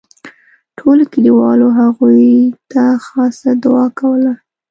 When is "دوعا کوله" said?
3.63-4.33